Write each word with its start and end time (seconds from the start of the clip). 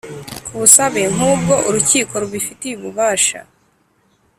Ku 0.45 0.53
busabe 0.61 1.01
nk 1.13 1.21
ubwo 1.31 1.55
urukiko 1.67 2.13
rubifitiye 2.21 2.73
ububasha 2.75 3.39